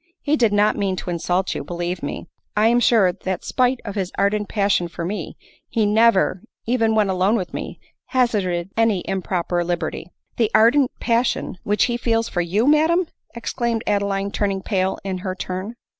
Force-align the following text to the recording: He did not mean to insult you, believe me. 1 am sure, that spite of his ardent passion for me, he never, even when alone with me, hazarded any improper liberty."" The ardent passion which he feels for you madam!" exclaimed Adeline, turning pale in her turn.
He 0.23 0.35
did 0.35 0.51
not 0.51 0.75
mean 0.79 0.95
to 0.95 1.11
insult 1.11 1.53
you, 1.53 1.63
believe 1.63 2.01
me. 2.01 2.25
1 2.55 2.65
am 2.65 2.79
sure, 2.79 3.11
that 3.13 3.45
spite 3.45 3.79
of 3.85 3.93
his 3.93 4.11
ardent 4.17 4.49
passion 4.49 4.87
for 4.87 5.05
me, 5.05 5.37
he 5.69 5.85
never, 5.85 6.41
even 6.65 6.95
when 6.95 7.07
alone 7.07 7.35
with 7.35 7.53
me, 7.53 7.79
hazarded 8.05 8.71
any 8.75 9.07
improper 9.07 9.63
liberty."" 9.63 10.09
The 10.37 10.49
ardent 10.55 10.89
passion 10.99 11.59
which 11.63 11.83
he 11.83 11.97
feels 11.97 12.29
for 12.29 12.41
you 12.41 12.65
madam!" 12.65 13.05
exclaimed 13.35 13.83
Adeline, 13.85 14.31
turning 14.31 14.63
pale 14.63 14.97
in 15.03 15.19
her 15.19 15.35
turn. 15.35 15.75